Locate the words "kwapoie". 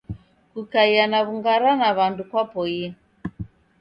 2.29-2.87